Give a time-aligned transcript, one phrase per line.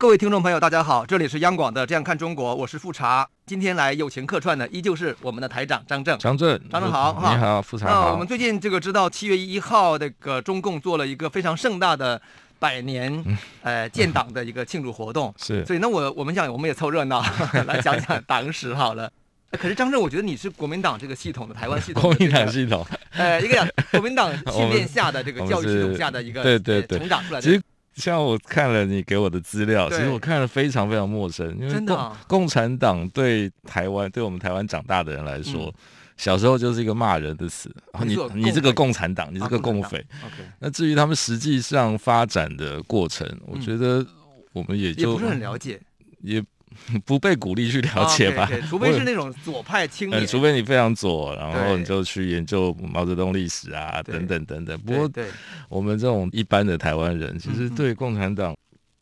[0.00, 3.28] 各位听众朋友，大家好，这里是央广的《这样看中国》，我是富察。
[3.44, 6.18] 今天来友情客串的依旧是我们的台长张正。
[6.18, 8.06] 张正，张正好，你好，富察好。
[8.06, 12.18] 那我们最近这个知道七月一号，这个中共做了一个非常盛大的
[12.58, 15.30] 百年、嗯、呃建党的一个庆祝活动。
[15.36, 15.62] 是。
[15.66, 17.22] 所以那我我们想，我们也凑热闹
[17.66, 19.12] 来讲讲党史好了。
[19.50, 27.62] 可是张正，我觉得你是国民党这个系统的台湾系统、 这个，国民党系统，呃，一个国民党训练下的这个教育系统下的一个对对对成长出来的。
[27.94, 35.74] 像我看了你给我的资料，其实我看了非常非常陌生，因为共、产党对台湾对我们台湾长大的人来说、嗯，
[36.16, 37.74] 小时候就是一个骂人的词。
[37.92, 39.98] 然后你你，这个共产党，你这个共匪。
[40.10, 44.06] 啊、那至于他们实际上发展的过程，嗯、我觉得
[44.52, 45.80] 我们也就也不是很了解，
[46.20, 46.42] 也。
[47.04, 54.78] 不被鼓励去了解吧， 除非是那种左派青年，除非你非常左，然后你就去研究毛泽东历史啊，等等等等。
[54.80, 55.24] 不过，
[55.68, 58.56] 我们这种一般的台湾人，其实对共产党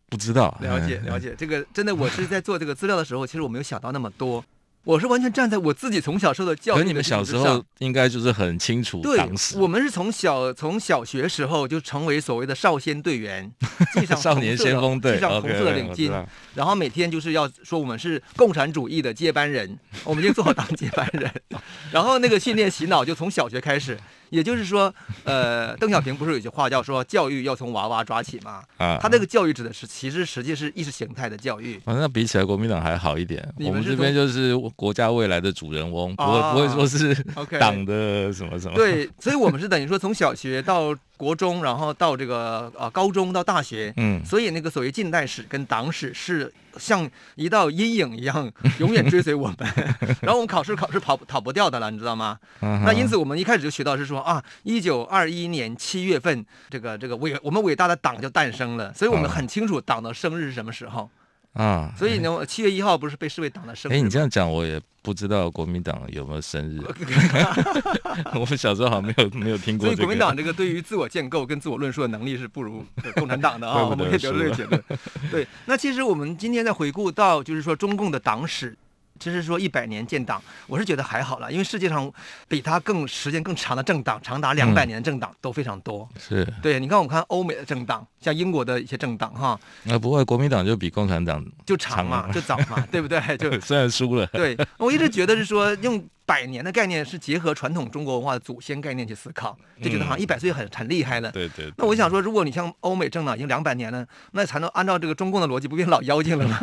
[0.08, 0.56] 不知道。
[0.60, 4.44] 嗯、了解了解，这个真的，我是在做这个资料的时候，其实我没有想到那么多。
[4.89, 6.83] 我是完全站在我自己从小受的教育的。
[6.83, 9.03] 可你们小时候应该就是很清楚。
[9.03, 9.20] 对，
[9.56, 13.53] 我们是从小从小学时候就成为所谓的少先队员，
[13.92, 16.11] 系 上少年先锋队，系上红色的领巾，
[16.55, 21.31] 然后每天就是要说我们是共产主义的接班人，我们就做好当接班人。
[21.92, 23.98] 然后那个训练洗脑就从小学开始。
[24.30, 28.62] 也就是说，呃，邓小平不是有句话叫说教育要从娃娃抓起吗？
[28.76, 31.80] 啊，他那个教育指的是其实实际是意识形态的教育。
[31.84, 37.14] 反、啊、正比起来国民党还好一点，我们这边就是国家未来的主人翁，不会不会说是
[37.58, 38.76] 党的什么什么。
[38.76, 40.94] 对，所以我们是等于说从小学到。
[41.18, 49.56] 国中，然后到这个呃高中到大学，嗯，所以那个所谓近代史跟党史是像一道阴影一样， 永远追随我们。
[50.22, 52.38] 然后我们考试考试跑跑不掉的了，你知道吗？
[52.60, 61.10] 嗯、那因此我们一开始就学到是说啊，一九二一年七月份，这个这个伟我们伟大的党就诞生了，所以我们很清楚党的生日是什么时候。
[61.54, 63.94] 啊，所以呢，七月一号不是被视为党的生日？
[63.94, 66.81] 哎，你这样讲，我也不知道国民党有没有生日。
[68.34, 69.97] 我们小时候好像没有没有听过、这个。
[69.97, 74.82] 所以国民党这个对于自我建构跟自我论述的能力是不如共产党的啊， 我们可以得出这个结论。
[75.31, 78.76] 对，那其实我们今天在回顾到，就是说中共的党史。
[79.18, 82.10] 其实说一百年建党，我是觉得还好了，因为世界上
[82.46, 86.08] 比它更时间更长的政党，长达两百年的政党都非常多。
[86.14, 89.58] 嗯、是对，你看我们看欧美的政党，像英国的一些政党哈。
[89.84, 93.20] 那不会，国民党就比共产党就长嘛，就早嘛，对不对？
[93.36, 94.26] 就 虽然输了。
[94.28, 96.02] 对，我一直觉得是说用。
[96.28, 101.33] 百年的概念是结合传统中国文化的祖先概念去思考，就觉得好像一百岁很很厉害了。
[101.33, 101.72] 对对。
[101.78, 106.59] 那我想说，如果你像欧美政党已经两百年了，那才能按照这个中共的逻辑，不变老妖精了吗？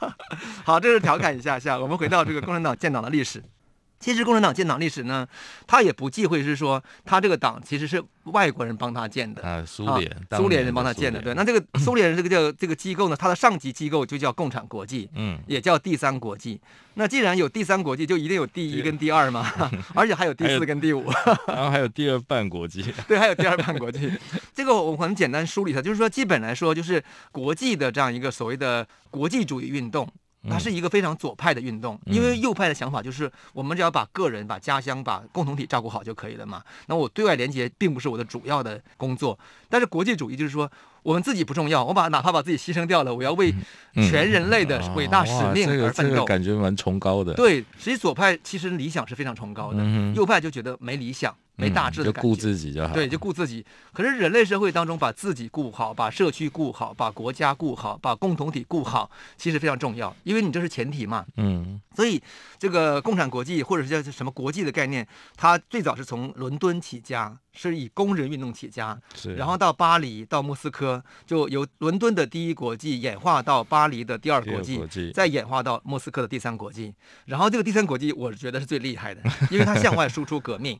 [0.64, 1.78] 好，这是调侃一下下。
[1.78, 3.42] 我们回到这个共产党建党的历史。
[4.04, 5.26] 其实共产党建党历史呢，
[5.66, 11.22] 他也不忌讳是说他这个党其实是外国人帮他建的啊，苏联，苏联人帮他建的。
[11.22, 16.60] 对，那这个 苏联人这个叫这个机构呢，它的上级机构就叫共产国际，嗯，也叫第三国际。
[16.96, 19.50] 那既然有第三国际，就一定有第一跟第二嘛，
[19.96, 21.10] 而且还有第四跟第五，
[21.48, 24.12] 然后还有第二半国际， 对，还有第二半国际。
[24.54, 30.06] 这个我很简单梳理一下，就是说基本来说就是国际的这样一个所谓的国际主义运动。
[30.48, 36.62] 它是一个非常左派的运动，因为右派的想法就是我们只要把个人、把家乡、把共同体照顾好就可以了嘛。
[36.86, 39.38] 那我对外联结并不是我的主要的工作，
[39.68, 40.70] 但是国际主义就是说
[41.02, 43.54] 我们自己不重要，我把哪怕把自己牺牲掉了，我要为
[43.94, 46.14] 全人类的伟大使命而奋斗。
[46.14, 47.34] 这个感觉蛮崇高的。
[47.34, 49.84] 对，实际左派其实理想是非常崇高的，
[50.14, 51.34] 右派就觉得没理想。
[51.56, 52.94] 没大志的感觉，嗯、就顾自己就好。
[52.94, 53.64] 对，就顾自己。
[53.92, 61.24] 可是人类社会当中，把自己顾好，把社区顾好，把国家顾好，把共同体顾好，其实非常重要，因为你这是前提嘛。
[61.36, 61.80] 嗯。
[61.94, 62.20] 所以
[62.58, 65.06] 这个共产国际或者是叫什么国际的概念，
[65.36, 69.36] 它最早是从伦敦起家，是以工人运动起家，是。
[69.36, 76.92] 然后到巴黎，到莫斯科，就由伦敦的第一国际演化到巴黎的第二国际，国际再演化到莫斯科的第三国际。
[77.26, 80.76] 然后这个第三国际，我觉得是最厉害的，因为它向外输出革命。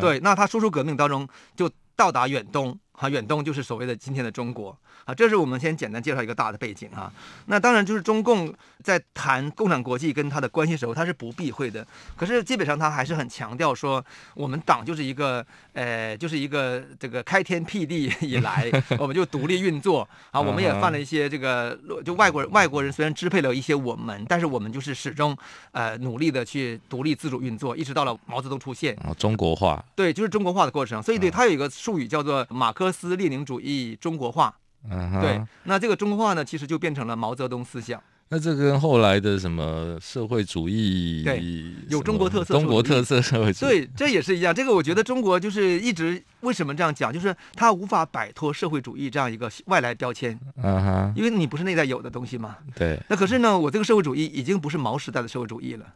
[0.00, 5.14] 对，那他输出革命当中就到达远东哈，远东就是所谓的今天的中国啊。
[5.14, 7.12] 这是我们先简单介绍一个大的背景啊。
[7.46, 8.52] 那当然就是中共
[8.82, 11.86] 在谈共产国际跟他的关系时候，他是不避讳的。
[12.16, 14.04] 可是基本上他还是很强调说，
[14.34, 15.44] 我们党就是一个
[15.74, 20.40] 呃，就是一个这个开天辟地以来， 我们就独立运作啊。
[20.40, 25.36] 我们也犯了一些这个，就外国人外国人虽然支配了一些我们，但是我们就是始终
[25.72, 28.96] 呃努力的去独立自主运作，一直到了毛泽东出现。
[29.18, 29.84] 中国化。
[29.94, 31.02] 对，就是中国化的过程。
[31.02, 34.54] 所以对他有一个术语叫做马克思列宁主义中国化，
[34.90, 38.02] 嗯，对，那这个中国化呢，其实就变成了毛泽东思想。
[38.28, 41.40] 那这跟后来的什么社会主义，对，
[41.88, 44.52] 有中国特色，中国特色社会主义，对，这也是一样。
[44.52, 52.56] 这个我觉得中国就是一直为什么这样讲，就是他无法摆脱社会主义这样一个外来标签，嗯哼，因为你不是内在有的东西嘛。
[52.74, 53.00] 对。
[53.08, 55.86] 那可是呢，我这个社会主义已经不是毛时代的社会主义了，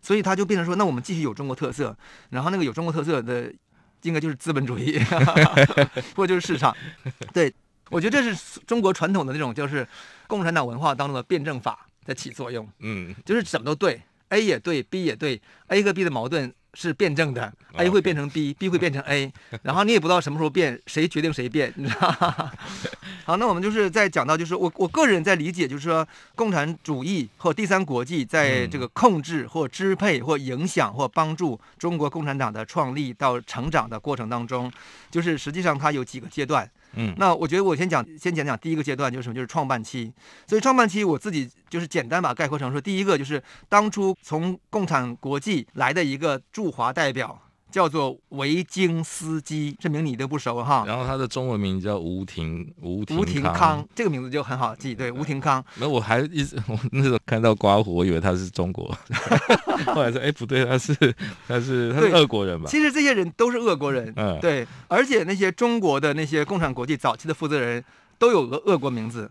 [0.00, 1.94] 所以他就变成说，那我们继续有中国特色，
[2.30, 3.52] 然后那个有中国特色的。
[4.04, 4.98] 应该就是资本主义，
[6.16, 6.74] 或者就是市场。
[7.32, 7.52] 对，
[7.90, 9.86] 我觉得这是中国传统的那种，就是
[10.26, 12.68] 共产党文化当中的辩证法在起作用。
[12.78, 16.54] 嗯，就是什么都对，A 也对，B 也对，A 和 B 的矛盾。
[16.74, 19.32] 是辩证的，A 会变成 B，B 会变成 A，
[19.62, 22.52] 然后你也不知道什么时候变，谁决定谁变，你知道吗？
[23.24, 34.70] 好，那我们就是在讲到，就是我我个人在理解，就是说共产主义或第三国际在这个控制或支配或影响或帮助中国共产党的创立到成长的过程当中，
[35.10, 36.70] 就是实际上它有几个阶段。
[36.96, 40.12] 嗯，那我觉得我先讲，先讲讲第一个阶段就是什么，就是创办期。
[40.46, 47.40] 所以创办期我自己就是简单把概括成说，第一个就是当初从共产国际来的一个驻华代表。
[47.74, 50.84] 叫做维京斯基，这名你都不熟哈。
[50.86, 54.94] 然后他的中文名叫吴廷吴廷吴廷康，这个名字就很好记。
[54.94, 55.64] 对，吴廷康。
[55.80, 58.96] 那我还一直我那时候看到刮胡，我以为他是中国，
[59.92, 60.94] 后来说哎不对，他是
[61.48, 62.68] 他是他是俄国人吧？
[62.70, 64.64] 其实这些人都是俄国人，嗯，对。
[64.86, 67.84] 而且那些中国的那些共产国际早期的负责人
[68.20, 69.28] 都有个俄国名字。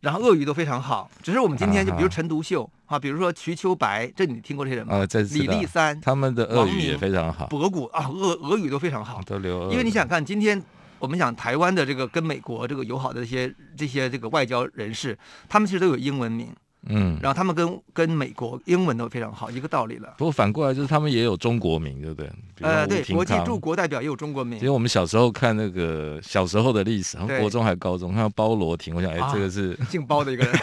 [0.00, 4.94] 然后俄语都非常好，只是我们今天就比如陈独秀啊，比如说瞿秋白，这你听过这些人吗？
[4.94, 9.70] 啊，李立三，他们的俄语也非常好，博古啊，俄俄语都非常好，都留。
[9.72, 10.62] 因为你想看今天
[10.98, 16.54] 我们讲台湾的这个跟美国这个友好的这些这些这个外交人士，他们其实都有英文名。
[16.88, 20.14] 嗯，然后他们跟跟美国英文都非常好，一个道理了。
[20.18, 22.30] 不过反过来就是他们也有中国名，对不对？
[22.60, 24.58] 呃，对，国际驻国代表也有中国名。
[24.58, 30.54] 其实我们小时候看那个小时候的历史，然后国中还有高中，看到包罗廷，我想，哎，这个是姓包的一个人。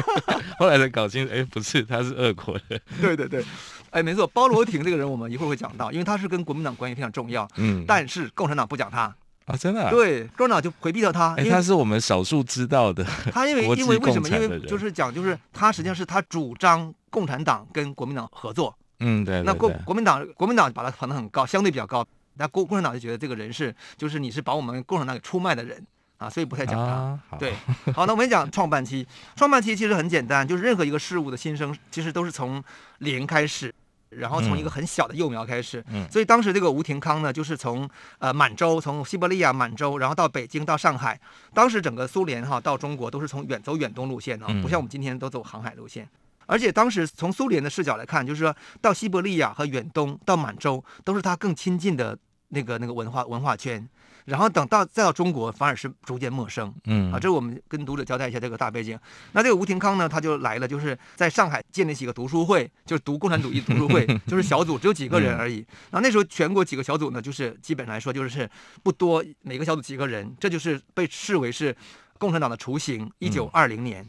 [0.58, 2.80] 后来才搞清楚，哎，不是，他是俄国的。
[3.00, 3.44] 对对对，
[3.90, 7.48] 哎，没错，包罗廷这个人我们一会儿会讲到，因为他是跟国民党关系非常重要。
[7.56, 9.14] 嗯，但是共产党不讲他。
[9.50, 9.90] 啊，真的、啊？
[9.90, 13.04] 对，共产党就回避了他，因为他是我们少数知道的。
[13.32, 14.28] 他因为因为为什么？
[14.28, 18.74] 因为就是讲，就是他实际上是他主张共产党跟国民党合作。
[19.00, 19.46] 嗯，对，对，对。
[19.46, 22.06] 那国国民党国民党把他捧得很高，相对比较高。
[22.34, 25.84] 那共共产党就觉得这个人是，就是你是把我们共产党给出卖的人
[26.16, 26.92] 啊，所以不太讲他。
[26.92, 27.54] 啊、对，
[27.94, 29.06] 好，那我们讲创办期。
[29.36, 32.62] 创办期其实很简单，就是任何一个事物的新生，其实都是从
[32.98, 33.74] 零开始。
[34.10, 41.18] 然后从一个很小的幼苗开始，嗯，所以当时这个吴廷康呢，就是从呃满洲，从西伯利亚满洲，然后到北京，到上海。
[41.54, 46.08] 当时整个苏联哈到中国都是从远走远东路线啊，不像我们今天都走航海路线。
[46.46, 52.18] 而且当时从苏联的视角来看，就是说到西伯利亚和远东到满洲，都是他更亲近的
[52.48, 53.88] 那个那个文化文化圈。
[54.30, 56.72] 然后等到再到中国，反而是逐渐陌生。
[56.84, 58.96] 嗯啊，这是我们跟读者交代一下这个大背景。
[59.32, 65.56] 那这个吴廷康呢，他就来了，就是在上海建立起一个读书会，就是读共产主义读书会， 就是小组只有几个人而已。
[65.90, 68.48] 然后那时候全国几个小组呢，就是基本来说就是
[68.84, 71.76] 不多，每个小组几个人，这就是被视为是
[72.16, 73.10] 共产党的雏形。
[73.18, 74.06] 一九二零年，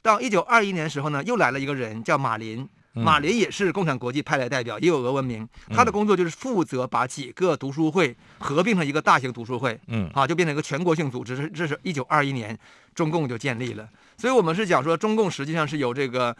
[0.00, 2.68] 到一九二一年的时候呢，又来了一个人叫马林。
[2.94, 5.46] 马林也是共产国际派来代表，也有俄文名。
[5.70, 11.50] 他的工作就是负责把几个读书会合并成一个大型读书会，嗯，啊，就变成一个全国性组织。
[11.50, 12.56] 这是一九二一年，
[12.94, 13.88] 中共就建立了。
[14.16, 16.34] 所以，我们是讲说，中共实际上是由这个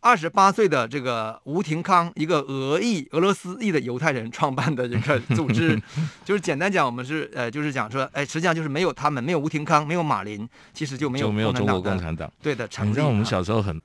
[0.00, 5.80] 二十八岁的这个吴廷康，一个俄裔、俄罗斯裔的犹太人创办的一个 组织。
[6.24, 12.28] 就是简单讲，我们是呃，就是讲说，哎，实际上就是没有他们，没有吴廷康，没有马林，其实就没有就没有中国共产党。
[12.42, 12.88] 对的，成立。
[12.88, 13.80] 你知道我们小时候很。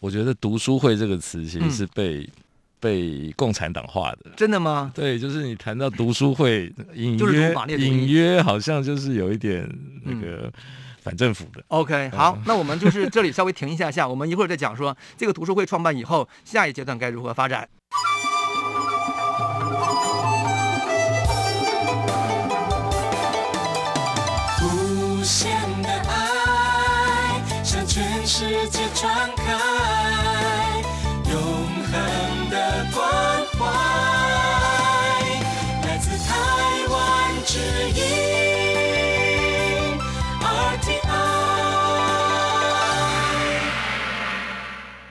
[0.00, 2.28] 我觉得“读书会”这个词其实是被、嗯、
[2.80, 4.30] 被共产党化的。
[4.36, 4.90] 真的吗？
[4.94, 9.70] 对，就是你谈到读书会，隐约隐约好像就是有一点
[10.04, 10.50] 那个
[11.02, 11.62] 反政府的。
[11.68, 17.68] OK，好，那我们就是这里稍微停一下下，我们一会儿再讲说这个读书会创办以后，下一阶段该如何发展。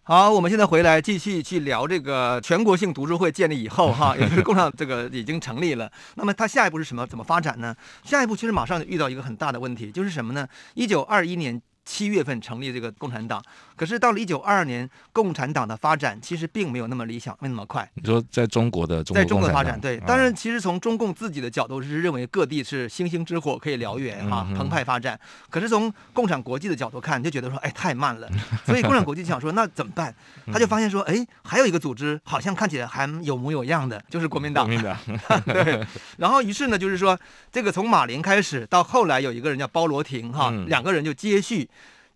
[0.09, 5.87] 好，我们现在回来继续去聊这个全国性读书会建立以后，哈， 也就是共产这个已经成立了。
[6.15, 7.05] 那么它下一步是什么？
[7.05, 7.75] 怎么发展呢？
[8.03, 10.47] 下一步其实马上就遇到一个很大的问题，就是什么呢？
[10.73, 11.61] 一九二一年。
[11.89, 13.43] 七月份成立这个共产党，
[13.75, 17.89] 可是到了一九二二年，共产党的发展其实并没有那么理想，没那么快。
[17.95, 25.19] 你说在中国的中国在中国的发展，对，当然其实从中共自己的角度是认为各地是星星之火可以燎原哈，澎湃发展。
[25.49, 28.29] 可是从共产国际的角度看，就觉得说，哎，太慢了。
[28.67, 30.13] 所以共产国际就想说，那怎么办？
[30.53, 34.67] 他就发现说，哎，还有一个组织好像看起来还有模有样的，就是国民党。
[34.67, 34.95] 国民党。
[35.45, 35.83] 对。
[36.17, 37.19] 然后于是呢，就是说
[37.51, 41.67] 这个从马林开始到后来有一个人叫包罗廷哈，两个人就接续。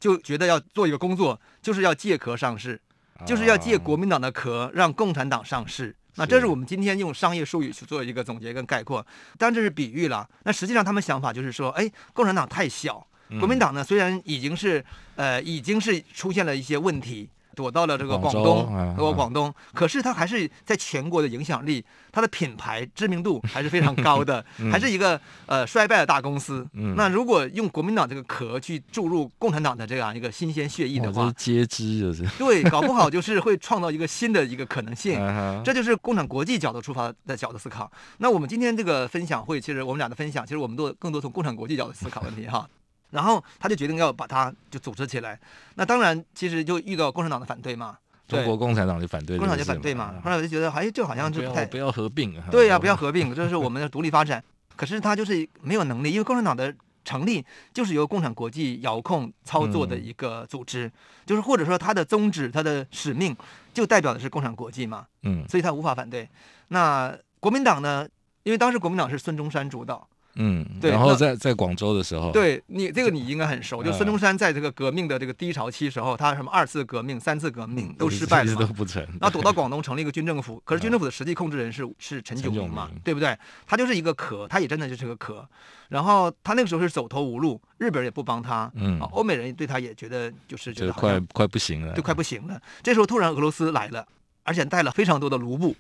[0.03, 2.77] 就觉得要做一个工作，就是要借壳上市，
[3.25, 5.95] 就是要借国民党的壳让共产党上市。
[6.15, 9.01] 那这是我们今天用商业术语去做一个总结跟概括，
[9.38, 10.29] 当然这是比喻了。
[10.43, 13.07] 那实际上他们想法就是说，哎，共产党太小，
[13.39, 14.83] 国民党呢虽然已经是
[15.15, 17.29] 呃已经是出现了一些问题。
[17.55, 26.67] 躲到了这个广东，躲过广东，可是它还是在全国的影响力，它的品牌知名度还是非常高的， 还是一个呃衰败的大公司。
[26.95, 35.19] 那如果用国民党这个壳去注入共产党的这样一个新鲜血液的话，接枝就是对，搞不好就是会创造一个新的一个可能性。
[35.63, 37.91] 这就是共产国际角度出发的角度思考。
[38.17, 42.67] 那我们今天这个分享会，其实我们俩的分享，其实我们都更多从共产国际角度思考问题哈。
[43.13, 45.39] 然后他就决定要把它就组织起来，
[45.75, 47.96] 那当然其实就遇到共产党的反对嘛，
[48.27, 50.15] 中国共产党就反对，共产党就反对嘛。
[50.24, 54.43] 后来我就觉得，哎，这好像就不太不要合并，对呀，不要合并，这是我们的独立发展。
[54.75, 56.74] 可是他就是没有能力，因为共产党的
[57.05, 60.91] 成立就是由共产国际遥控操作的一个组织，
[61.24, 63.36] 就是或者说他的宗旨、他的使命
[63.75, 66.27] 就代表的是共产国际嘛，嗯，所以他无法反对。
[66.70, 68.08] 那国民党呢？
[68.41, 70.08] 因为当时国民党是孙中山主导。
[70.35, 70.91] 嗯，对。
[70.91, 73.83] 然后在在广州的时候，对你这个你应该很熟。
[73.83, 79.05] 就孙中山在这个革命的这个低潮期时候，他什么二次革命、三次革命都失败了，都不成。
[79.21, 83.37] 那躲到广东成立一个军政府，可是军政府的实际控制人是是陈炯明嘛，对不对？
[83.67, 85.47] 他就是一个壳，他也真的就是个壳。
[85.89, 92.59] 然后他那个时候是走投无路，日本人也不帮他，嗯，欧美人对他也觉得就是觉得快快不行了，就快不行了。
[92.81, 94.05] 这时候突然俄罗斯来了。
[94.43, 95.75] 而且带了非常多的卢布，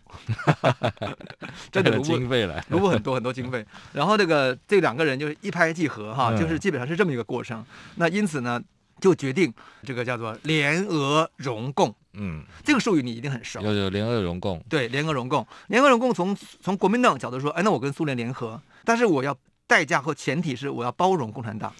[1.71, 3.65] 真的卢布经费来，卢布很多很多经费。
[3.91, 7.59] 然后这个这两个人就是一拍即合哈，就是基本上是这么一个过程。
[7.59, 7.65] 嗯、
[7.95, 8.61] 那因此呢，
[9.01, 9.53] 就决定
[9.83, 11.93] 这个叫做联俄容共。
[12.13, 13.59] 嗯，这个术语你一定很熟。
[13.61, 14.63] 有有联俄容共。
[14.69, 19.35] 对，联俄容共，联俄容共从从国民党角度说，哎，那我跟苏联联合，但是我要
[19.67, 21.73] 代价和前提是我要包容共产党。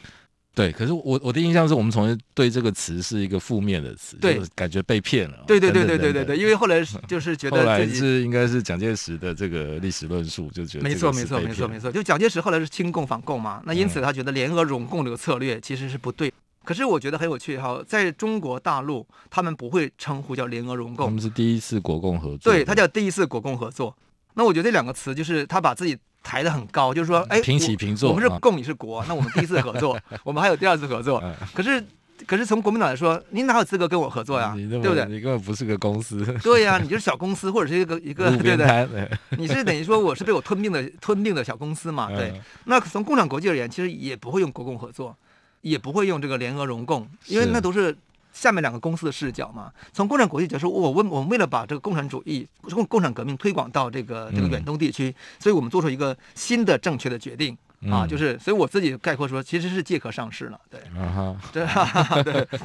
[0.56, 5.44] 对，可是我我的印象是我们从前对这个词是一个负面的词，对，就是感觉被骗了。
[5.48, 6.80] 对对对对对对对，因为后来
[7.10, 16.32] 就是觉得后来是应该是蒋介石的这个历史论述，就觉得没错没错没错没错，就蒋介石后来是亲共反共嘛，那因此他觉得联俄容共这个策略其实是不对。
[16.64, 23.98] 可是我觉得很有趣哈，在中国大陆他们不会称呼叫联俄容共，他们是第一次国共合作，对，他叫第一次国共合作。
[24.36, 25.98] 那我觉得这两个词就是他把自己。
[26.24, 31.22] 抬得很高，就是说，哎，平起平坐，我们是共，你是国，那我们第一次合作， 我们还有第二次合作。
[31.54, 31.84] 可是，
[32.26, 34.56] 可是从国民党来说，你哪有资格跟我合作呀？
[34.56, 35.06] 对不对？
[35.06, 36.24] 你根本不是个公司。
[36.42, 39.10] 对呀，你就是小公司或者是一个一个， 对不对？
[39.38, 42.08] 你是等于说我是被我吞并的吞并的小公司嘛？
[42.08, 42.34] 对。
[42.66, 45.16] 那从共产国际而言，其实也不会用国共合作，
[45.62, 47.96] 也不会用这个联俄融共，因为那都是。
[48.34, 62.22] 下面两个公司的视角嘛，从共产国际角度说，我为我们为了把这个共产主义、共共产革命推广到这个这个远东地区，嗯、所以我们做出一个新的正确的决定、嗯、啊，就是，所以我自己概括说，其实是借壳上市了，对，啊、哈。
[62.24, 62.46] 对。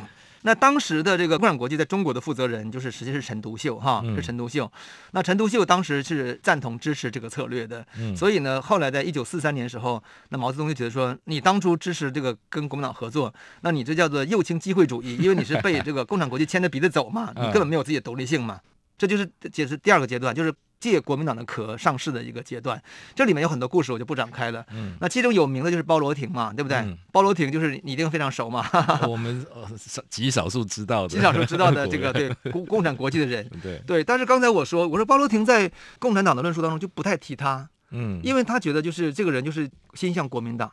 [0.49, 4.73] 那当时的这个共产国际在中国的负责人就是实际是陈独秀哈，是陈独秀。
[5.11, 7.87] 那陈独秀当时是赞同支持这个策略的，
[8.17, 18.59] 所以呢，后来在一九四三年时候，那毛泽东就觉得说，你当初支持这个跟国民党合作，那你这叫做右倾机会主义，因为你是被这个共产国际牵着鼻子走嘛， 你根本没有自己的独立性嘛。
[18.97, 20.51] 这就是解释第二个阶段，就是。
[20.81, 22.81] 借国民党的壳上市的一个阶段，
[23.15, 24.65] 这里面有很多故事，我就不展开了。
[24.73, 26.79] 嗯，那其中有名的就是包罗廷嘛，对不对？
[26.79, 28.65] 嗯、鲍罗廷就是你一定非常熟嘛。
[29.09, 29.45] 我们
[29.77, 34.05] 少极少数知道的，极少数知道的这个 对共共产国际的人， 对对。
[34.05, 40.71] 但是刚才我说，我说包罗廷在共产党的论述当中就不太提他，嗯，因为他觉得就是这个人就是心向国民党，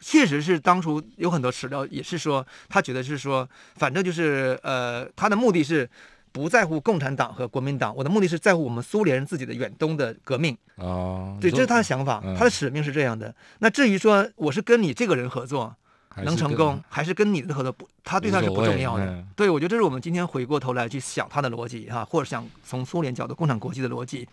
[0.00, 5.88] 确实是当初有很多史料也是说，他觉得是说，反正就是呃，他的目的是。
[6.32, 10.56] 不在乎共产党和国民党，我的目的是在乎我们苏联人自己的远东的革命。
[10.76, 13.34] 哦，对，这是他的想法，嗯、他的使命是这样的。
[13.58, 15.74] 那至于说我是跟你这个人合作
[16.22, 19.04] 能成功，还是跟你的合作不，他对他是不重要的。
[19.04, 24.28] 嗯、对，我觉得这是我们今天回过头来去想他的逻辑哈，或者想从苏联角度共产国际的逻辑。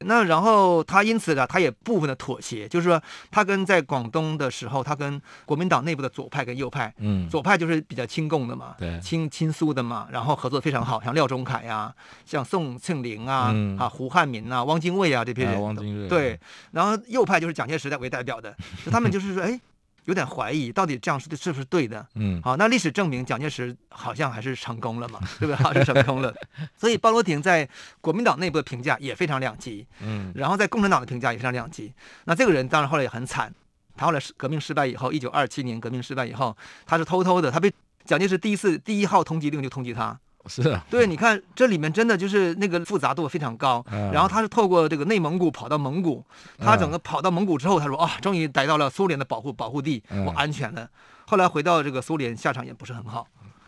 [0.00, 11.94] 那然后他因此呢，他也部分的妥协，就是说他跟在广东的时候，他跟国民党内部的左派跟右派，嗯，左派就是比较亲共的嘛，对，亲亲苏的嘛，然后合作非常好，像廖仲恺呀、啊，
[12.26, 16.38] 像宋庆龄啊，嗯、啊胡汉民啊，汪精卫啊这批人，啊、汪精卫对，
[16.72, 19.60] 然后右派就是蒋介石代为代表的，就他们就是说， 哎。
[20.04, 22.06] 有点怀疑，到底这样是是不是对的？
[22.14, 25.56] 嗯，好，那历史证明蒋介石好像还是成功了嘛，对不对？
[25.56, 26.34] 好像是成功了。
[26.76, 27.68] 所以鲍罗廷在
[28.00, 31.92] 国民党内部的评价也非常两极，嗯，然后在共产党的评价也非常两极。
[32.24, 33.52] 那这个人当然后来也很惨，
[33.96, 37.72] 他后来革命失败以后，一九二七年革命失败以后，他是偷偷的，他被
[38.04, 40.18] 蒋介石第一次第一号通缉令就通缉他。
[40.46, 43.84] 是啊，对，你看这里面真的就是那个复杂度非常高。
[43.90, 46.24] 嗯、然后他是透过这个内蒙古跑到蒙古，
[46.58, 50.82] 他整个跑到蒙古之后，他说啊，终于来到了苏联的保护保护地，我安全了。
[50.82, 50.88] 嗯、
[51.26, 53.26] 后来回到这个苏联，下场也不是很好。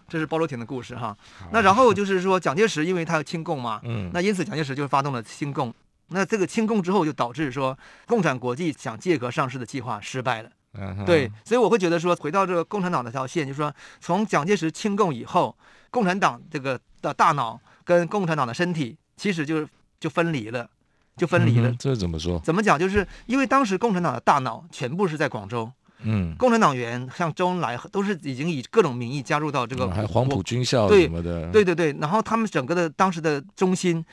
[0.08, 1.16] 这是包罗廷的故事哈。
[1.50, 5.74] 那然后就是说蒋介石因为他要亲共嘛，嗯，那因此蒋介石就发动了亲共。
[6.08, 10.50] 那这个亲共之后就导致说共产国际想借壳上市的计划失败了。
[10.78, 15.56] 嗯、对，所以我会觉得说回到这个共产党那条线，就是说从蒋介石清共以后。
[15.88, 19.68] 共产党这个的大脑跟共产党的身体，其实就是
[19.98, 20.68] 就分离了，
[21.16, 21.70] 就分离了。
[21.70, 22.38] 嗯、这怎么说？
[22.40, 22.78] 怎么讲？
[22.78, 32.00] 就是因为当时共产党的大脑全部是在广州，嗯，共产党员像周恩来都是已经以各种名义加入到这个，嗯、还黄埔军校什么的，对对对对。
[32.00, 34.04] 然后他们整个的当时的中心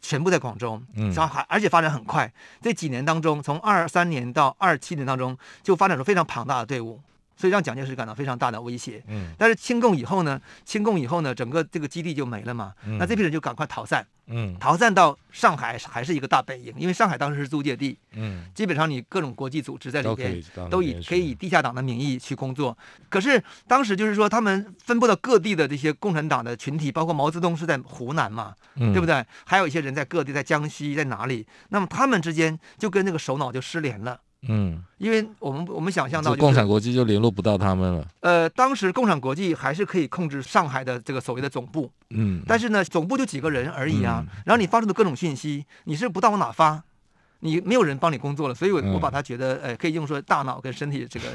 [0.00, 2.32] 全部在广州，嗯，然后还而且发展很快。
[2.60, 7.00] 这几年当中，从二三年到二七年当中，就发展出非常庞大的队伍。
[7.38, 9.00] 所以让蒋介石感到非常大的威胁。
[9.06, 12.74] 嗯，但是清共以后呢，清共以后呢，整个这个基地就没了嘛。
[12.84, 14.04] 嗯，那这批人就赶快逃散。
[14.30, 17.96] 嗯，逃散到上海还是一个大本营，因为上海当时是租界地。
[18.12, 22.76] 嗯，基本上你各种国际组织在里边都以可以以地下党的名义去工作。
[23.08, 29.24] 可是当时就是说，他们分布到各地的这些共产党的群体，包括毛泽东是在湖南嘛，嗯，对不对？
[29.46, 31.46] 还有一些人在各地，在江西，在哪里？
[31.70, 34.20] 那么他们之间就跟那个首脑就失联了。
[34.42, 38.06] 嗯，因为我们我们想象到，共产国际就联络不到他们了。
[38.20, 41.90] 呃，当时共产国际还是可以控制上海的这个所谓的总部。
[42.10, 44.24] 嗯，但是呢，总部就几个人而已啊。
[44.24, 46.80] 嗯、然后你发出的各种信息，你是不知道往哪发，
[47.40, 48.54] 你没有人帮你工作了。
[48.54, 51.26] 所以我，我我把它觉得，呃，可以用说大脑跟身体这个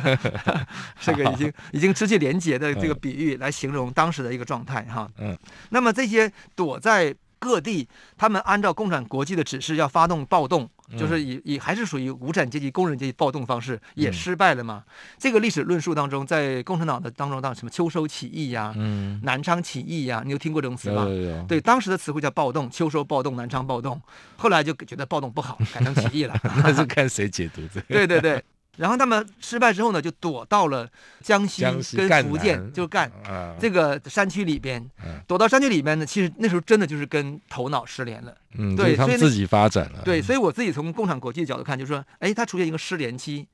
[1.02, 5.06] 这个已经已经失去连接的这个比喻来形容当时的一个状态哈。
[5.18, 5.36] 嗯，
[5.68, 7.86] 那么这些躲在各地，
[8.16, 10.66] 他们按照共产国际的指示要发动暴动。
[10.96, 14.84] 就是以以还是属于无产阶级、工人阶级暴动方式，也失败了嘛？
[14.86, 18.74] 嗯、这个历史论述当中，在共产党的当中，当什么秋收起义呀、
[19.22, 21.04] 南昌起义呀、啊，你有听过这种词吗？
[21.04, 24.00] 有有有对，当时的词汇叫暴动，秋收暴动、南昌暴动，
[24.36, 26.38] 后来就觉得暴动不好，改成起义了。
[26.62, 27.86] 那是看谁解读这个。
[27.88, 28.44] 对 对对。
[28.76, 30.88] 然后他们失败之后呢，就躲到了
[31.22, 31.62] 江西
[31.96, 33.10] 跟福建，就干
[33.58, 34.84] 这个山区里边。
[35.26, 38.34] 躲到山区里边呢，其实那时候真的就是跟头脑失联了。
[38.58, 40.02] 嗯，对，他们自己发展了。
[40.04, 43.46] 对，所以我自己从共产国际的角度看，就是说，哎，他出现一个失联期。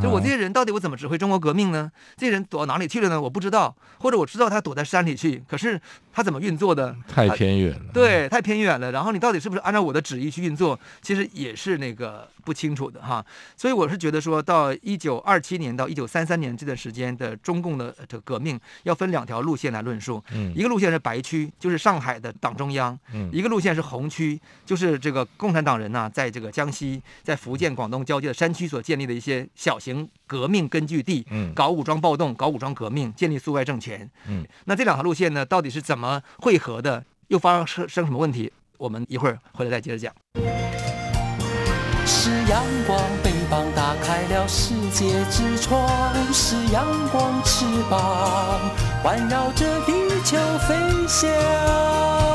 [0.00, 1.90] 就我这些人到底我怎么指挥中国革命呢？
[2.16, 3.20] 这些人躲到哪里去了呢？
[3.20, 5.80] 我不知道，或者我知道他躲在山里去，可是
[6.12, 6.94] 他怎么运作的？
[7.08, 7.90] 太偏远了。
[7.92, 8.92] 对，太偏远了。
[8.92, 10.78] 然后你到底是不是按照我的旨意去运作？
[11.00, 13.24] 其实也是那个不清楚的哈。
[13.56, 20.22] 所以我是觉得说到一九二七年到一九三三年这段时间的中共的这个革命，要分两条路线来论述。
[20.32, 20.52] 嗯。
[20.54, 22.96] 一个路线是白区，就是上海的党中央。
[23.12, 23.28] 嗯。
[23.32, 29.48] 一个路线是红区，就是这个共产党人呐，在这个江西、在福建、广东交界的山区所建立的一些。
[29.72, 37.02] 小型革命根据地，嗯，搞武装暴动，搞武装革命，建立苏维埃政权，嗯，那这两条路线呢，到底是怎么汇合的？
[37.28, 38.52] 又发生生什么问题？
[38.76, 40.12] 我们一会儿回来再接着讲。
[42.04, 45.88] 是阳光，翅膀打开了世界之窗；
[46.34, 48.60] 是阳光，翅膀
[49.02, 50.36] 环绕着地球
[50.68, 50.76] 飞
[51.08, 52.31] 翔。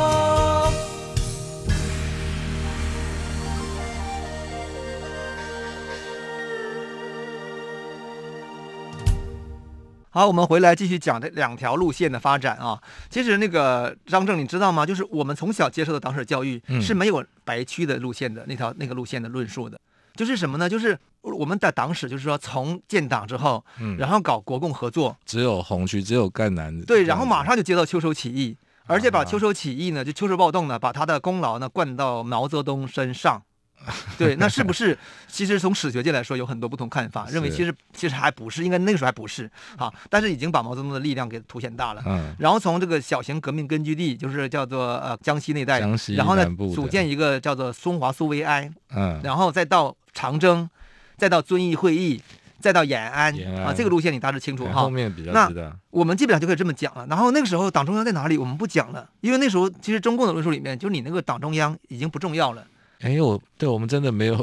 [10.18, 12.82] 好，我们回来继续讲这两条路线的发展啊。
[13.08, 14.84] 其实那个张正，你知道吗？
[14.84, 19.80] 就是我们从小接受的党史教育是没有白区的路线的那条那个路线的论述的。
[20.16, 20.68] 就是什么呢？
[20.68, 23.64] 就是我们的党史，就是说从建党之后，
[24.00, 26.82] 然后搞国共合作，只有红区，只有赣南。
[26.82, 33.40] 对，然后马上就接到秋收起义，而且把秋收起义呢，就秋收暴动呢，把他的功劳呢灌到毛泽东身上。
[34.18, 34.98] 对，那是不是？
[35.28, 39.94] 其实从史学界来说，有很多不同看法，认为其实其实还不是，应该那个时候还不是啊。
[40.10, 42.04] 但是已经把毛泽东的力量给凸显大了。
[42.06, 42.34] 嗯。
[42.40, 48.70] 然后从这个小型革命根据地，就是叫做呃江西那带，江西然后呢组建一个叫做松华苏维埃。
[48.94, 49.22] 嗯。
[49.24, 50.70] 然后再到长征，
[51.16, 52.22] 再到遵义会议，
[52.60, 54.82] 再到延安，啊，这个路线你大致清楚哈。
[54.82, 55.62] 后面比较知道。
[55.62, 57.08] 那我们基本上就可以这么讲了。
[57.08, 58.38] 然后那个时候党中央在哪里？
[58.38, 62.66] 我们不讲了，因为那时候其实中共的论述里面，就是你那个党中央已经不重要了。
[63.02, 64.36] 哎呦，对我们真的没有，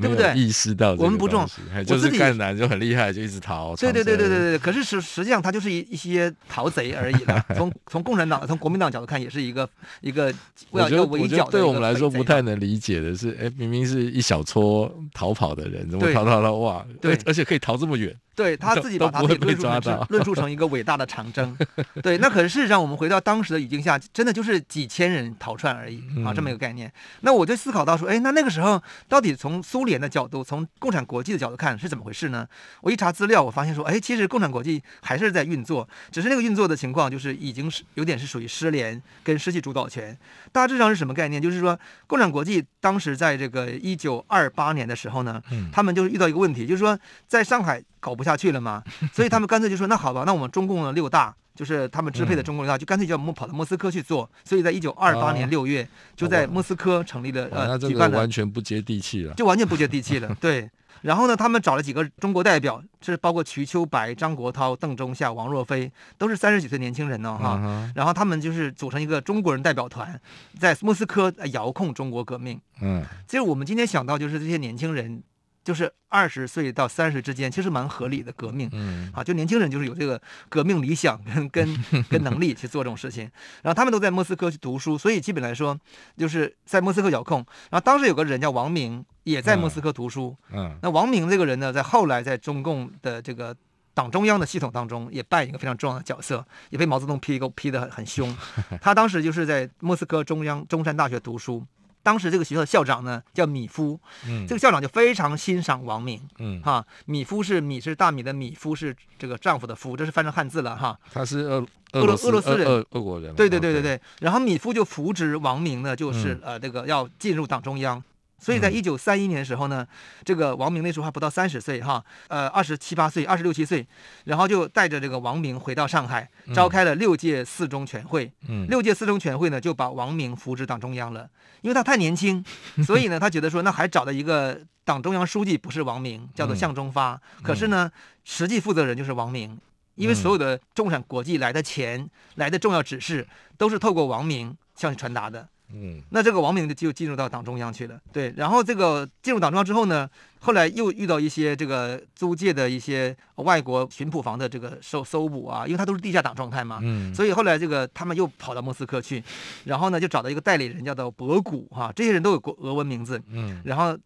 [0.00, 0.32] 对不对？
[0.34, 1.46] 意识到我们不重，
[1.86, 3.76] 就是赣南就很厉害，就一直逃。
[3.76, 4.58] 对对对对对对。
[4.58, 7.44] 可是实实际上，他就是一一些逃贼而已了。
[7.54, 9.68] 从从共产党、从国民党角度看，也是一个
[10.00, 10.32] 一个
[10.70, 11.50] 要要围剿的。
[11.52, 16.84] 对我们来说不太能理解的是，哎，明明是一小撮逃跑的人，怎么逃逃到哇？
[17.00, 18.14] 对，而且可以逃这么远。
[18.34, 21.54] 对 他自己把他自己论述成论述成一个伟大的长征，
[22.02, 26.90] 对，那可是事实上，我们回到当时的语境下，真的就是几千人逃窜而已啊，这么一个概念。
[27.20, 32.46] 那我就思考到说，哎，那那个时候到底从苏联的角度，从共产国际的角度看是怎么回事呢？
[32.80, 40.16] 我一查资料，我发现说，哎，其实共产国际还是在运作，只是那个运作的情况就是已经是有点是属于失联跟失去主导权。
[40.50, 41.40] 大致上是什么概念？
[41.40, 45.42] 就是说，共产国际当时在这个一九二八年的时候呢，
[45.72, 47.82] 他们就遇到一个问题，就是说在上海。
[48.02, 55.86] 搞不下去了嘛，所以他们干脆就说：“那好吧，那我们中共的六大，就是他们支配的中共六大，就干脆叫莫跑到莫斯科去做。”所以在一九二八年六月，
[56.16, 60.34] 就在莫斯科成立了呃，举办了，完全不接地气了，就完全不接地气了。
[60.40, 60.70] 对，
[61.02, 67.90] 然后呢，他们找了几个中国代表，是包括瞿秋白、张国焘、邓中夏、王若飞，都是三十几岁年轻人呢，哈。
[67.94, 70.18] 然后他们就是组成一个中国人代表团，
[70.58, 72.60] 在莫斯科遥控中国革命。
[72.80, 75.22] 嗯，其实我们今天想到就是这些年轻人。
[75.64, 83.30] 就是二十岁到三十之间，其实蛮合理的革命，嗯，啊，就年轻人就是有这个革命理想跟跟跟能力去做这种事情，
[83.62, 85.78] 然后他们都在莫斯科去读书，所以基本来说
[86.16, 87.38] 就是在莫斯科遥控。
[87.70, 93.54] 然后当时有个人叫王明，也在莫斯科读书，嗯，那王明这个人呢，在后来在中共的这个
[93.94, 98.36] 党中央的系统当中也扮演一个非常重要的角色，也被毛泽东批个批得很很凶。
[98.80, 101.64] 他当时就是在莫斯科中央中山大学读书。
[102.02, 110.98] 当时这个学校的校长呢叫米夫，嗯，这个校长就非常欣赏王明，嗯，哈，米夫是米是大米的米，夫是这个丈夫的夫，这是翻成汉字了哈。
[111.12, 113.34] 他是俄俄罗俄罗斯人，俄俄国人。
[113.34, 114.00] 对对对对对。
[114.20, 118.02] 然后米夫就扶植王明呢，就是呃这个要进入党中央。
[118.42, 119.86] 所以在一九三一年的时候呢，
[120.24, 123.86] 这个王明那时候还不到三十岁哈，呃二十七八岁，二十六七岁，
[124.24, 128.32] 然后就带着这个王明回到上海，召开了六届四中全会。
[128.48, 131.30] 嗯，六届四中全会呢就把王明扶植党中央了。
[131.60, 132.44] 因为他太年轻，
[132.84, 137.12] 所以呢，他觉得说，那还找了一个党中央书记，不是王明，叫做向忠发。
[137.12, 137.88] 嗯、可是呢，
[138.24, 139.56] 实际负责人就是王明，
[139.94, 145.48] 因为所有的中产国际来的钱、来的重要指示，都是透过王明向你传达的。
[145.72, 148.32] 嗯，那这个王明就就进入到党中央去了，对。
[148.36, 150.08] 然后这个进入党中央之后呢，
[150.40, 159.22] 后来又遇到一些这个租界的一些外国巡捕房的这个搜搜捕啊，因为他都是地下党状态嘛，嗯，所以后来这个他们又跑到莫斯科去，
[159.64, 163.98] 然后呢就找到一个代理人叫做博古哈，这些人都有国俄文名字，嗯，然后。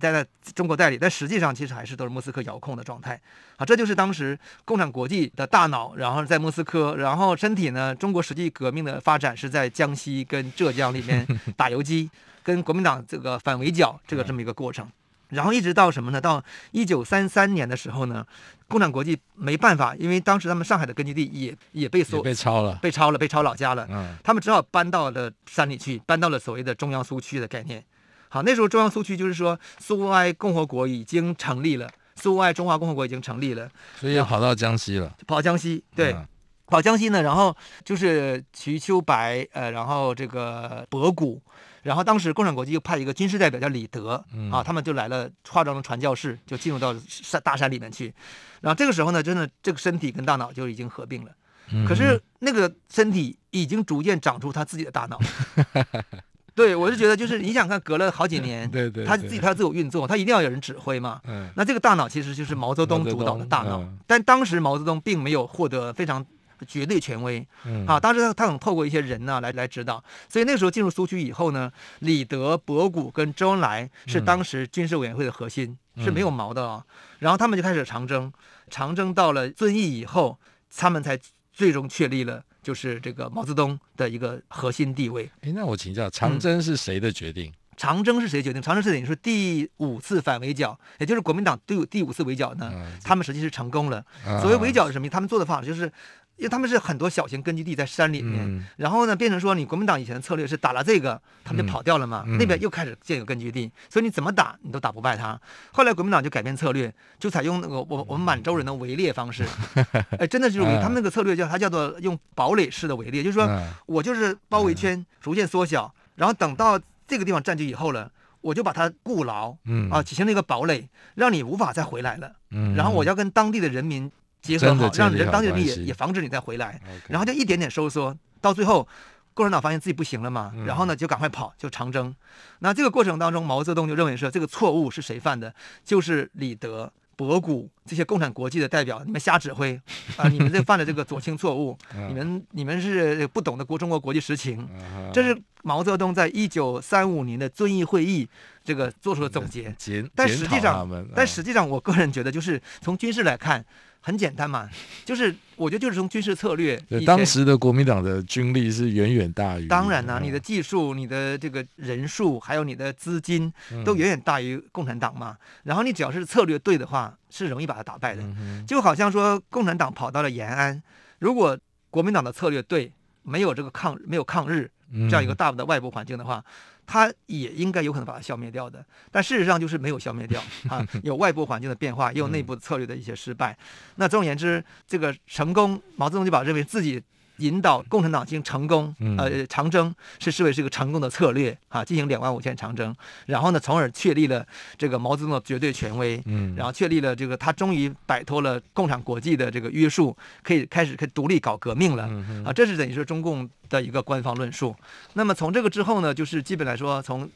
[0.00, 3.20] 在在中国代理，但实际上其实还是都是莫斯科遥控的状态，
[3.56, 11.26] 啊，这就是当时共产国际的大脑，然后在莫斯科，然后身体呢，中国实际革命的发展是在江西跟浙江里面
[11.56, 12.10] 打游击，
[12.42, 14.88] 跟国民党这个反围剿这个这么一个过程，
[15.28, 16.20] 然后一直到什么呢？
[16.20, 18.26] 到一九三三年的时候呢，
[18.66, 27.84] 共产国际没办法，因为当时他们上海的根据地也也被所被抄了，被抄了，被抄老家了，嗯，他们只好搬到了山里去，搬到了所谓的中央苏区的概念。
[28.34, 36.26] 好，那时候中央苏区就是说，苏维埃共和国已经成立了，苏维埃中华共和国已经成立了，所以要跑到江西了，跑江西，对，嗯、
[36.66, 41.40] 跑江西呢，然后就是瞿秋白，呃，然后这个博古，
[41.84, 48.12] 然后当时共产国际又派一个军事代表叫李德，嗯、啊，他们就来了，化妆成传教士，就进入到山大山里面去，
[48.60, 51.30] 然后这个时候呢，真的这个身体跟大脑就已经合并了，
[51.70, 55.20] 嗯、可是那个身体已经逐渐长出他自己的大脑。
[56.54, 61.20] 对，我是觉得就是你想看，隔了好几年，对对，他自己他自我运作，他一定要有人指挥嘛。
[61.26, 66.24] 嗯，那这个大脑其实就是毛泽东主导的大脑，但当时毛泽东并没有获得非常
[66.66, 67.44] 绝对权威，
[67.86, 76.84] 啊，当时他他能透过一些人呢来来指导，所以那个时候进入苏区以后呢，李德、博古跟周恩来是当时军事委员会的核心，是没有毛的啊。
[77.18, 78.32] 然后他们就开始长征，
[78.70, 80.38] 长征到了遵义以后，
[80.76, 81.18] 他们才
[81.52, 82.44] 最终确立了。
[82.64, 85.30] 就是这个毛泽东的一个核心地位。
[85.42, 87.50] 哎，那我请教，长征是谁的决定？
[87.50, 88.60] 嗯、长征是谁决定？
[88.60, 94.04] 长征是等于说第五次反围剿，也就是国民党第五第五次围剿呢，嗯、他们实际是成功了。
[94.26, 95.08] 啊、所谓围剿是什么？
[95.08, 95.92] 他们做的方法就是。
[96.36, 105.40] 因为他们是很多小型根据地在山里面，嗯、然后呢，变成说你国民党以前的策略是打了这个，他们就跑掉了嘛，嗯、那边又开始建有根据地，所以你怎么打你都打不败他。
[105.72, 109.46] 后来国民党就改变策略，就采用那个我我们满洲人的围猎方式，
[110.18, 113.48] 哎，真的就是他们那个策略叫它叫做用堡垒式的围猎，就是说
[113.86, 119.56] 我就是包围圈逐渐缩小，然后等到这个地方占据以后了，我就把它固牢，
[119.90, 122.32] 啊，形成一个堡垒，让你无法再回来了，
[122.74, 124.10] 然后我要跟当地的人民。
[124.44, 126.78] 结合好，让人当地人也也防止你再回来.
[127.08, 128.86] 然后就一点点收缩，到最后，
[129.32, 132.14] 共产党发现自己不行了嘛，然后呢就赶快跑，就长征。
[132.58, 135.54] 那这个过程当中，毛泽东就认为说，这个错误是谁犯的？
[135.82, 139.80] 就是李德、博古这些共产国际的代表，你们瞎指挥
[140.18, 140.28] 啊！
[140.28, 141.76] 你们这犯了这个左倾错误，
[142.08, 144.68] 你们你们是不懂得国中国国际实情。
[145.12, 148.28] 这是毛泽东在一九三五年的遵义会议
[148.62, 149.74] 这个做出的总结。
[150.14, 153.64] 但实际上，但实际上，我个人觉得，就是从军事来看。
[154.06, 154.68] 很简单嘛，
[155.02, 159.66] 就是我觉得就是从军事策略，当时的国民党的军力是远远大于。
[159.66, 163.50] 当然啦、啊，你的技术、你的这个人数，还有你的资金，
[163.82, 165.38] 都远远大于共产党嘛。
[165.62, 168.22] 然后你只要是策略对的话，是容易把它打败的。
[168.66, 170.82] 就好像说，共产党跑到了延安，
[171.18, 176.44] 如果国民党的策略对，没有这个抗没有抗日这样一个大的外部环境的话。
[176.86, 183.56] 他也应该有可能把它消灭掉的，但事实上就是没有消灭掉 啊，有外部环境的变化，也有内部策略的一些失败。
[183.94, 187.02] 那总而言之，这个成功，毛泽东就把认为自己。
[187.38, 192.94] 引导共产党进行成功，呃，长征是视为是一个成功的策略啊，进行两万五千长征，
[193.26, 194.46] 然后呢，从而确立了
[194.78, 202.04] 这个毛泽东的绝对权威，嗯，然后确立了这个他终于摆脱了共产国际的这个约束，可以开始可以独立搞革命了，
[202.44, 204.74] 啊，这是等于说中共的一个官方论述。
[205.14, 207.28] 那么从这个之后呢，就是基本来说，从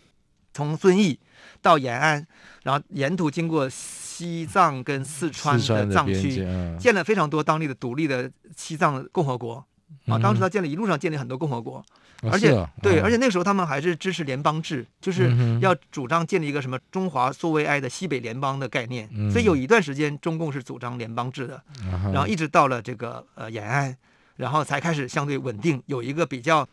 [0.55, 1.19] 从遵义
[1.61, 2.27] 到延安，
[2.63, 6.47] 然后沿途经过西藏跟四川的藏区，
[6.79, 9.65] 建了非常多当地的独立的西藏共和国。
[10.07, 11.85] 啊，当时他建立一路上建立很多共和国，
[12.23, 12.51] 嗯、而且、
[12.83, 23.95] 对，而且那个时候他们还是支持联邦制，就是要主张建立一个什么中华苏维埃的西北联邦的概念，嗯、所以有一段时间中共是主张联邦制的，嗯、然后一直到了这个呃延安，
[24.37, 26.67] 然后才开始相对稳定，有一个比较，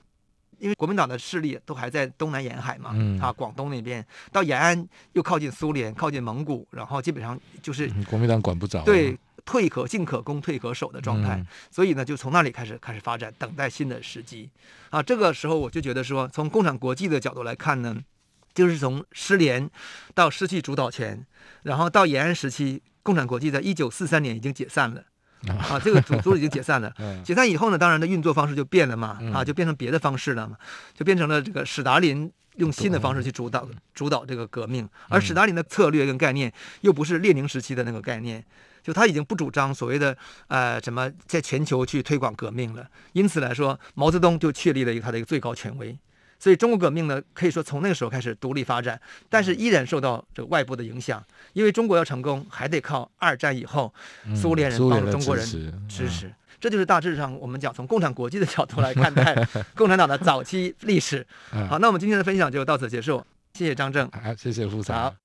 [0.60, 9.18] 因为国民党的势力都还在东南沿海嘛，嗯、啊广东那边到延安又靠近苏联，靠近蒙古，然后基本上就是、嗯、国民党管不着，对。
[9.46, 14.50] 退可进可攻，退可守的状态，嗯、所以呢，就从那里开始开始发展，等待新的时机。
[14.90, 17.96] 啊，这个时候我就觉得说，从共产国际的角度来看呢，
[18.54, 19.70] 就是从失联
[20.14, 21.26] 到失去主导权，
[21.64, 25.04] 然后到延安时期，共产国际在一九四三年已经解散了。
[25.48, 26.92] 啊，这个组织已经解散了。
[27.24, 30.58] 解散以后呢，当然的运作方式就变了嘛，啊，就变成别的方式了嘛，
[30.96, 38.44] 就变成了这个史达林用新的方式去主导主导这个革命，而史达林的策略跟概念又不是列宁时期的那个概念。
[38.86, 45.98] 就他已经不主张所谓的呃什么在全球去推广革命了，因此来说，毛泽东就确立了一个他的一个最高权威，
[46.38, 53.92] 所以中国革命呢可以说从那个时候开始独立发展，但是依然受到这个外部的影响，因为中国要成功还得靠二战以后
[54.36, 55.44] 苏联人帮助中国人
[55.90, 59.36] 支持，这就是大致上我们讲从共产国际的角度来看待
[59.76, 61.26] 共产党的早期历史。
[61.50, 65.25] 好，那我们今天的分享就到此结束，谢谢张正，好，谢谢副总。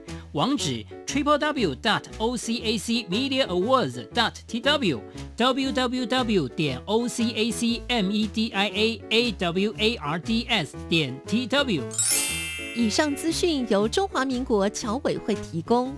[0.33, 5.01] 网址 triple w dot o c a c media awards dot t w
[5.35, 9.73] w w w 点 o c a c m e d i a a w
[9.77, 11.83] a r d s 点 t w。
[12.73, 15.93] 以上资讯由中华民国侨委会提供。